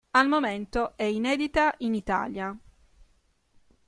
[0.15, 2.57] Al momento è inedita in Italia.